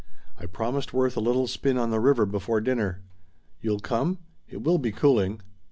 I 0.35 0.47
promised 0.47 0.95
Worth 0.95 1.15
a 1.15 1.19
little 1.19 1.45
spin 1.45 1.77
on 1.77 1.91
the 1.91 1.99
river 1.99 2.25
before 2.25 2.59
dinner. 2.59 3.03
You'll 3.61 3.81
come? 3.81 4.17
It 4.49 4.63
will 4.63 4.79
be 4.79 4.91
cooling." 4.91 5.41